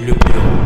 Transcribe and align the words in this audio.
люблю. 0.00 0.65